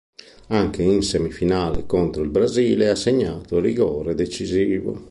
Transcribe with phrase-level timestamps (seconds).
[0.47, 4.99] Anche in semifinale contro il Brasile ha segnato il rigore decisivo.